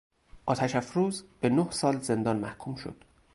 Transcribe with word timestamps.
آتش 0.45 0.75
افروز 0.75 1.23
به 1.41 1.49
نه 1.49 1.71
سال 1.71 1.97
زندان 1.99 2.37
محکوم 2.39 2.75
شد. 2.75 3.03